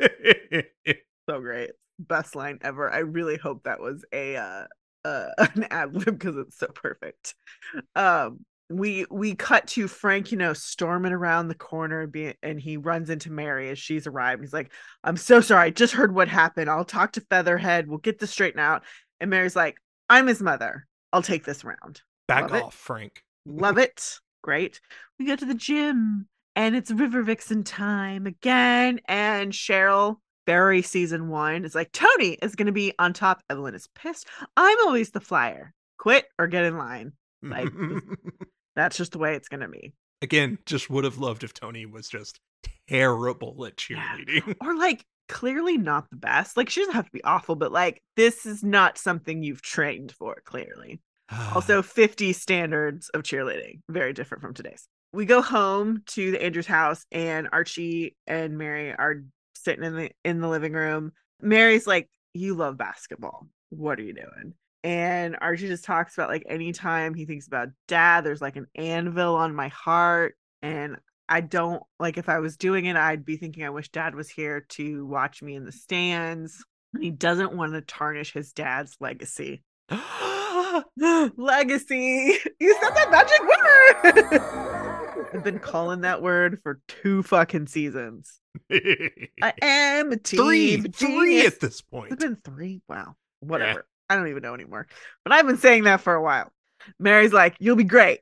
[1.28, 1.70] so great.
[1.98, 2.90] Best line ever.
[2.90, 4.64] I really hope that was a uh,
[5.04, 7.34] uh an ad lib because it's so perfect.
[7.94, 8.44] Um
[8.78, 13.10] we we cut to Frank, you know, storming around the corner, be, and he runs
[13.10, 14.42] into Mary as she's arrived.
[14.42, 15.66] He's like, "I'm so sorry.
[15.66, 16.70] I just heard what happened.
[16.70, 17.88] I'll talk to Featherhead.
[17.88, 18.84] We'll get this straightened out."
[19.20, 19.76] And Mary's like,
[20.08, 20.86] "I'm his mother.
[21.12, 22.78] I'll take this round." Back Love off, it.
[22.78, 23.22] Frank.
[23.46, 24.18] Love it.
[24.42, 24.80] Great.
[25.18, 29.00] We go to the gym, and it's River Vixen time again.
[29.06, 31.64] And Cheryl very season one.
[31.64, 33.42] is like Tony is going to be on top.
[33.48, 34.28] Evelyn is pissed.
[34.56, 35.72] I'm always the flyer.
[35.98, 37.12] Quit or get in line.
[37.42, 37.68] Like,
[38.76, 39.94] That's just the way it's going to be.
[40.22, 42.40] Again, just would have loved if Toni was just
[42.88, 44.16] terrible at Yeah.
[44.16, 44.56] cheerleading.
[44.60, 46.56] Or like clearly not the best.
[46.56, 50.12] Like she doesn't have to be awful, but like this is not something you've trained
[50.12, 51.00] for, clearly.
[51.54, 54.86] Also, 50 standards of cheerleading, very different from today's.
[55.12, 59.22] We go home to the Andrews house, and Archie and Mary are
[59.54, 61.12] sitting in the in the living room.
[61.40, 63.46] Mary's like, "You love basketball.
[63.70, 64.54] What are you doing?"
[64.84, 69.34] And Archie just talks about like anytime he thinks about dad, there's like an anvil
[69.34, 73.64] on my heart, and I don't like if I was doing it, I'd be thinking
[73.64, 76.62] I wish dad was here to watch me in the stands.
[76.92, 79.64] And he doesn't want to tarnish his dad's legacy.
[81.36, 82.38] legacy.
[82.60, 85.24] You said that magic word.
[85.34, 88.40] I've been calling that word for two fucking seasons.
[88.70, 92.12] I am a team three, three at this point.
[92.12, 92.80] It's been three.
[92.88, 93.16] Wow.
[93.40, 93.86] Whatever.
[94.08, 94.86] I don't even know anymore.
[95.24, 96.52] But I've been saying that for a while.
[96.98, 98.20] Mary's like, you'll be great.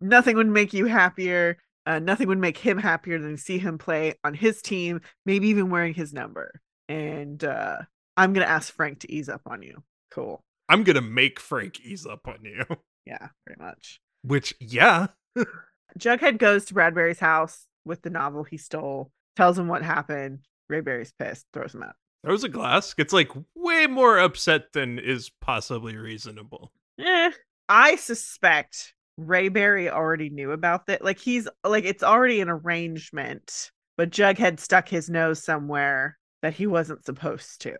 [0.00, 1.58] Nothing would make you happier.
[1.86, 5.48] Uh, nothing would make him happier than to see him play on his team, maybe
[5.48, 6.60] even wearing his number.
[6.88, 7.78] And uh,
[8.16, 9.82] I'm gonna ask Frank to ease up on you.
[10.10, 10.44] Cool.
[10.68, 12.64] I'm gonna make Frank ease up on you.
[13.06, 13.98] Yeah, pretty much.
[14.22, 15.06] Which, yeah,
[15.98, 20.40] Jughead goes to Bradbury's house with the novel he stole, tells him what happened.
[20.70, 21.96] Rayberry's pissed, throws him out.
[22.24, 22.94] Throws a glass.
[22.94, 26.72] Gets like way more upset than is possibly reasonable.
[26.98, 27.30] Eh,
[27.68, 31.02] I suspect Rayberry already knew about that.
[31.04, 36.66] Like he's like it's already an arrangement, but Jughead stuck his nose somewhere that he
[36.66, 37.76] wasn't supposed to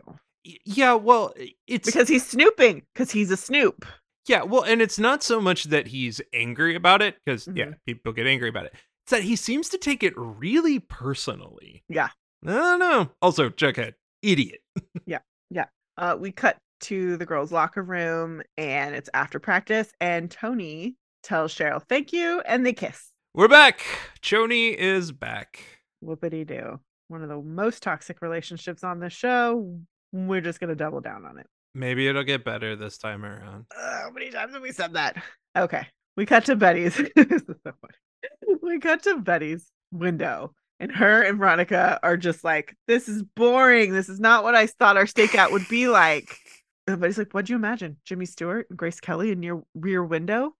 [0.65, 1.35] Yeah, well,
[1.67, 3.85] it's because he's snooping because he's a snoop.
[4.27, 7.75] Yeah, well, and it's not so much that he's angry about it, because yeah, Mhm.
[7.87, 8.75] people get angry about it.
[9.05, 11.83] It's that he seems to take it really personally.
[11.89, 12.11] Yeah.
[12.47, 13.11] I don't know.
[13.23, 14.61] Also, Jughead, idiot.
[15.07, 15.19] Yeah,
[15.51, 15.67] yeah.
[15.97, 21.55] Uh, we cut to the girls' locker room and it's after practice, and Toni tells
[21.55, 23.11] Cheryl thank you, and they kiss.
[23.35, 23.85] We're back.
[24.23, 25.63] Choni is back.
[26.05, 26.81] Whoopity do.
[27.09, 29.79] One of the most toxic relationships on the show.
[30.13, 31.47] We're just gonna double down on it.
[31.75, 33.67] Maybe it'll get better this time around.
[33.77, 35.23] Uh, how many times have we said that?
[35.57, 35.87] Okay.
[36.17, 36.97] We cut to Betty's.
[37.17, 38.59] this is so funny.
[38.63, 43.93] We cut to Betty's window, and her and Veronica are just like, This is boring.
[43.93, 46.37] This is not what I thought our stakeout would be like.
[46.89, 47.99] And Betty's like, What'd you imagine?
[48.05, 50.55] Jimmy Stewart and Grace Kelly in your rear window?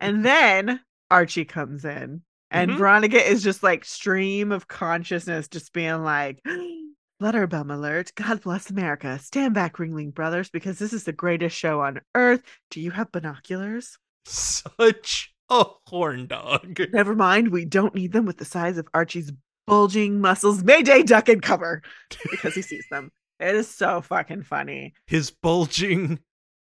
[0.00, 0.80] And then
[1.10, 2.78] Archie comes in, and Mhm.
[2.78, 6.42] Veronica is just like stream of consciousness, just being like,
[7.22, 8.12] Flutterbum alert.
[8.14, 9.18] God bless America.
[9.18, 12.42] Stand back, Ringling Brothers, because this is the greatest show on earth.
[12.70, 13.98] Do you have binoculars?
[14.24, 16.78] Such Oh, a horn dog.
[16.92, 17.48] Never mind.
[17.48, 19.32] We don't need them with the size of Archie's
[19.66, 20.62] bulging muscles.
[20.62, 21.82] Mayday, duck and cover
[22.30, 23.10] because he sees them.
[23.40, 24.92] It is so fucking funny.
[25.06, 26.18] His bulging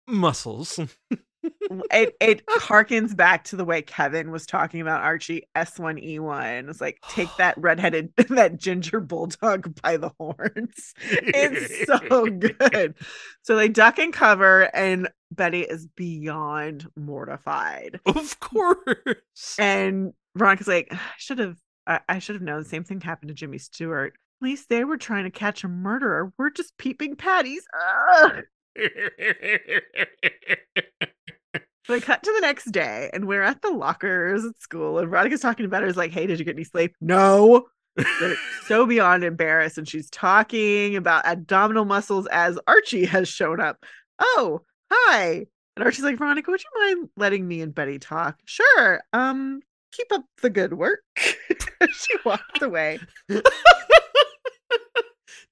[0.08, 0.80] muscles.
[1.43, 6.69] it it harkens back to the way Kevin was talking about Archie S1E1.
[6.69, 10.93] It's like take that redheaded that ginger bulldog by the horns.
[11.01, 12.95] It's so good.
[13.43, 17.99] So they duck and cover and Betty is beyond mortified.
[18.06, 19.58] Of course.
[19.58, 23.30] And Veronica's like, I should have I, I should have known the same thing happened
[23.30, 24.13] to Jimmy Stewart.
[24.41, 26.34] At least they were trying to catch a murderer.
[26.38, 27.63] We're just peeping patties.
[28.23, 28.43] Ugh.
[31.86, 35.10] So they cut to the next day, and we're at the lockers at school, and
[35.10, 35.88] Veronica's talking about her.
[35.88, 37.67] Is like, "Hey, did you get any sleep?" No.
[38.67, 43.84] So beyond embarrassed, and she's talking about abdominal muscles as Archie has shown up.
[44.17, 45.46] Oh, hi.
[45.75, 48.38] And Archie's like, Veronica, would you mind letting me and Betty talk?
[48.46, 49.02] Sure.
[49.13, 49.62] Um,
[49.92, 51.00] keep up the good work.
[51.17, 53.00] she walked away.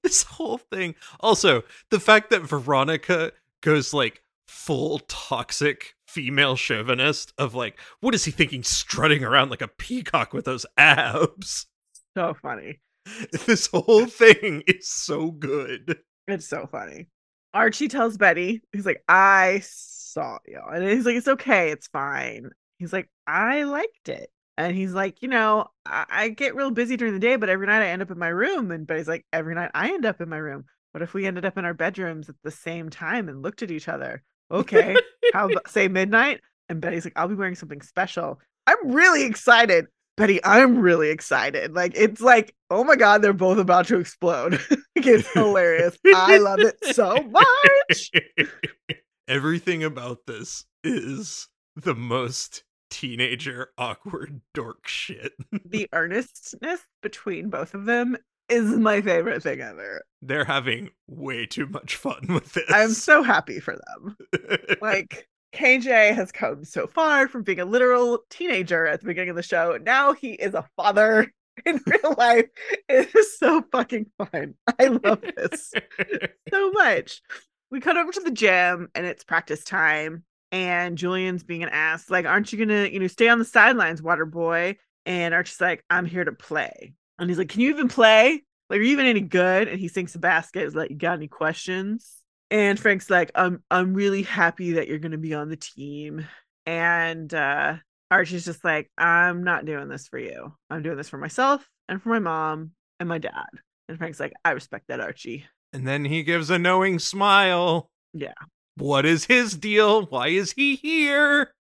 [0.04, 0.96] this whole thing.
[1.20, 8.26] Also, the fact that Veronica goes like full toxic female chauvinist of like, what is
[8.26, 11.68] he thinking strutting around like a peacock with those abs?
[12.18, 12.80] So funny.
[13.48, 15.98] This whole thing is so good.
[16.28, 17.08] It's so funny.
[17.54, 20.62] Archie tells Betty, he's like, I saw you.
[20.72, 22.52] And he's like, it's okay, it's fine.
[22.78, 24.30] He's like, I liked it.
[24.58, 27.66] And he's like, you know, I, I get real busy during the day, but every
[27.66, 28.70] night I end up in my room.
[28.70, 30.66] And Betty's like, every night I end up in my room.
[30.92, 33.72] What if we ended up in our bedrooms at the same time and looked at
[33.72, 34.24] each other?
[34.52, 34.96] Okay.
[35.34, 36.42] How about say midnight?
[36.70, 38.40] And Betty's like, I'll be wearing something special.
[38.68, 39.88] I'm really excited.
[40.18, 41.74] Betty, I'm really excited.
[41.74, 44.60] Like it's like, oh my god, they're both about to explode.
[44.96, 45.98] it's hilarious.
[46.14, 48.12] I love it so much.
[49.28, 55.34] Everything about this is the most teenager awkward dork shit.
[55.66, 58.18] The earnestness between both of them
[58.50, 60.04] is my favorite thing ever.
[60.22, 62.66] They're having way too much fun with this.
[62.70, 64.18] I'm so happy for them.
[64.82, 69.36] Like KJ has come so far from being a literal teenager at the beginning of
[69.36, 69.78] the show.
[69.82, 71.32] Now he is a father
[71.66, 72.46] in real life.
[72.88, 74.56] It is so fucking fun.
[74.80, 75.74] I love this
[76.50, 77.22] so much.
[77.72, 80.24] We cut over to the gym and it's practice time.
[80.52, 84.02] And Julian's being an ass, like, aren't you gonna, you know, stay on the sidelines,
[84.02, 84.78] water boy?
[85.06, 86.94] And Archie's like, I'm here to play.
[87.20, 88.44] And he's like, Can you even play?
[88.70, 89.68] Like, are you even any good?
[89.68, 90.64] And he sinks the basket.
[90.64, 92.16] He's like, You got any questions?
[92.52, 96.28] And Frank's like, I'm I'm really happy that you're gonna be on the team.
[96.66, 97.76] And uh
[98.12, 100.54] Archie's just like, I'm not doing this for you.
[100.70, 103.46] I'm doing this for myself and for my mom and my dad.
[103.88, 105.46] And Frank's like, I respect that, Archie.
[105.74, 107.90] and then he gives a knowing smile.
[108.14, 108.34] Yeah.
[108.78, 110.06] What is his deal?
[110.08, 111.54] Why is he here?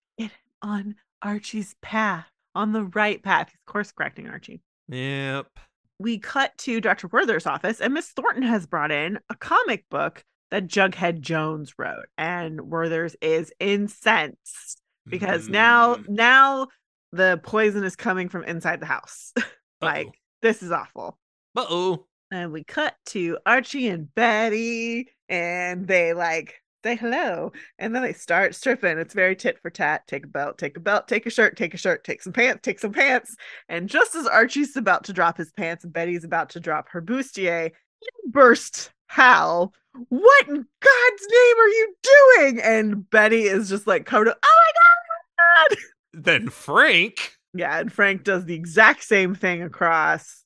[0.61, 3.49] On Archie's path, on the right path.
[3.49, 4.61] He's course correcting Archie.
[4.89, 5.47] Yep.
[5.99, 7.07] we cut to Dr.
[7.07, 12.07] Werther's office, and Miss Thornton has brought in a comic book that Jughead Jones wrote,
[12.17, 16.09] and Werther's is incensed because now Mm.
[16.09, 16.67] now
[17.11, 19.33] the poison is coming from inside the house.
[19.81, 20.07] like
[20.41, 21.17] this is awful.
[21.55, 22.05] Uh oh.
[22.31, 28.13] And we cut to Archie and Betty, and they like say hello, and then they
[28.13, 28.97] start stripping.
[28.97, 30.07] It's very tit for tat.
[30.07, 32.61] Take a belt, take a belt, take a shirt, take a shirt, take some pants,
[32.63, 33.35] take some pants.
[33.67, 37.01] And just as Archie's about to drop his pants and Betty's about to drop her
[37.01, 37.71] bustier,
[38.27, 39.73] burst Hal.
[40.09, 42.61] What in God's name are you doing?
[42.61, 44.29] And Betty is just like covered.
[44.29, 44.71] up, Oh
[45.37, 45.77] my God!
[46.23, 47.35] Then Frank.
[47.53, 50.43] Yeah, and Frank does the exact same thing across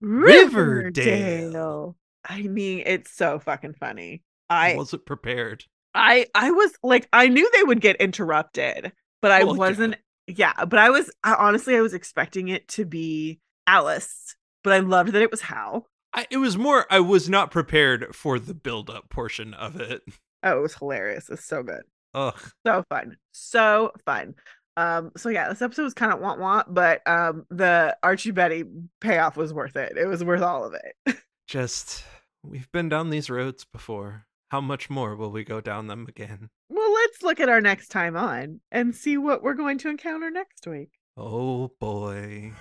[0.00, 1.96] Riverdale.
[2.24, 4.22] I mean, it's so fucking funny.
[4.50, 5.64] I wasn't prepared.
[5.94, 8.92] I I was like I knew they would get interrupted,
[9.22, 12.84] but I Well, wasn't yeah, but I was I, honestly I was expecting it to
[12.84, 15.86] be Alice, but I loved that it was Hal.
[16.12, 16.86] I, it was more.
[16.90, 20.02] I was not prepared for the build-up portion of it.
[20.44, 21.28] Oh, it was hilarious.
[21.28, 21.82] It's so good.
[22.14, 22.38] Ugh.
[22.64, 23.16] So fun.
[23.32, 24.34] So fun.
[24.76, 28.64] Um, so yeah, this episode was kind of want want, but um the Archie Betty
[29.00, 29.96] payoff was worth it.
[29.96, 31.16] It was worth all of it.
[31.48, 32.04] Just
[32.42, 34.26] we've been down these roads before.
[34.54, 36.48] How much more will we go down them again?
[36.68, 40.30] Well, let's look at our next time on and see what we're going to encounter
[40.30, 40.90] next week.
[41.16, 42.52] Oh boy.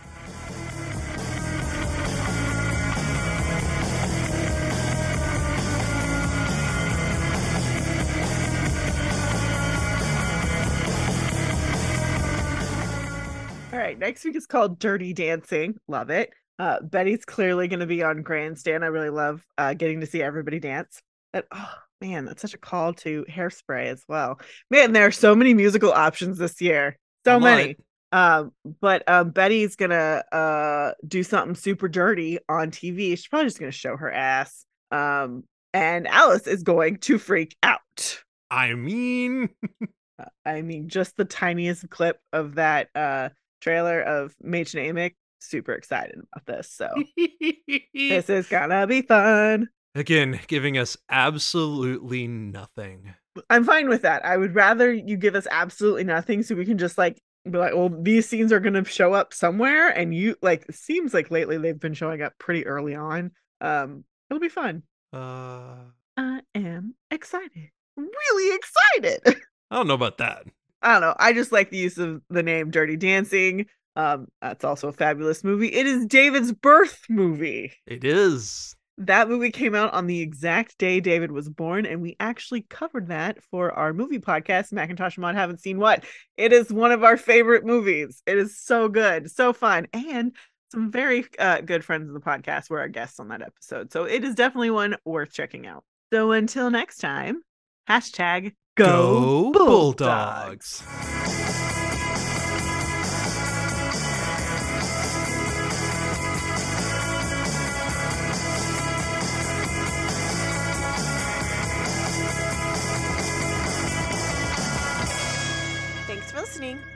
[13.72, 15.76] All right, next week is called Dirty Dancing.
[15.88, 16.32] Love it.
[16.58, 18.84] Uh, Betty's clearly going to be on Grandstand.
[18.84, 21.00] I really love uh, getting to see everybody dance.
[21.32, 21.74] But oh
[22.04, 24.40] man, that's such a call to Hairspray as well.
[24.70, 26.98] Man, there are so many musical options this year.
[27.26, 27.78] So A many.
[28.12, 28.52] Um,
[28.82, 33.12] but um, Betty's gonna uh do something super dirty on TV.
[33.12, 34.66] She's probably just gonna show her ass.
[34.92, 38.22] Um, and Alice is going to freak out.
[38.52, 39.50] I mean,
[40.20, 43.30] Uh, I mean, just the tiniest clip of that uh
[43.62, 45.16] trailer of Mädchen Amick.
[45.40, 46.72] Super excited about this.
[46.72, 46.90] So
[47.94, 49.70] this is gonna be fun.
[49.96, 53.14] Again, giving us absolutely nothing.
[53.50, 54.26] I'm fine with that.
[54.26, 57.74] I would rather you give us absolutely nothing so we can just like be like,
[57.74, 61.58] well, these scenes are gonna show up somewhere, and you like it seems like lately
[61.58, 63.32] they've been showing up pretty early on.
[63.60, 64.84] Um, it'll be fun.
[65.12, 65.76] Uh,
[66.18, 67.70] I am excited.
[67.98, 69.42] Really excited.
[69.72, 70.46] I don't know about that.
[70.82, 71.16] I don't know.
[71.18, 73.66] I just like the use of the name Dirty Dancing.
[73.96, 75.68] Um, that's also a fabulous movie.
[75.68, 77.74] It is David's birth movie.
[77.86, 78.76] It is.
[79.00, 83.08] That movie came out on the exact day David was born, and we actually covered
[83.08, 86.04] that for our movie podcast, Macintosh and Maud Haven't Seen What.
[86.38, 88.22] It is one of our favorite movies.
[88.28, 90.36] It is so good, so fun, and
[90.72, 93.92] some very uh, good friends of the podcast were our guests on that episode.
[93.92, 95.84] So it is definitely one worth checking out.
[96.12, 97.42] So until next time,
[97.90, 100.82] hashtag go, Bulldogs.
[100.82, 101.33] Thanks